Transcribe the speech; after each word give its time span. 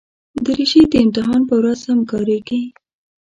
دریشي 0.45 0.81
د 0.91 0.93
امتحان 1.03 1.41
پر 1.49 1.57
ورځ 1.61 1.79
هم 1.89 1.99
کارېږي. 2.11 2.61